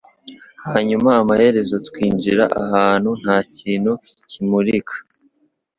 hanyuma 0.71 1.09
amaherezo 1.21 1.75
twinjira 1.87 2.43
ahantu 2.63 3.09
ntakintu 3.21 3.91
kimurika 4.29 4.95